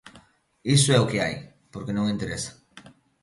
[0.75, 1.35] Iso é o que hai,
[1.73, 2.51] porque non interesa.